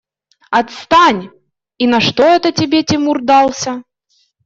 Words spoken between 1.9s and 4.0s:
что это тебе Тимур дался?